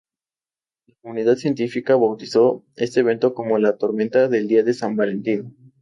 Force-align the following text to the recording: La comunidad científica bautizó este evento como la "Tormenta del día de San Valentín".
La 0.87 0.95
comunidad 1.03 1.35
científica 1.35 1.95
bautizó 1.95 2.65
este 2.75 3.01
evento 3.01 3.35
como 3.35 3.59
la 3.59 3.77
"Tormenta 3.77 4.29
del 4.29 4.47
día 4.47 4.63
de 4.63 4.73
San 4.73 4.95
Valentín". 4.95 5.73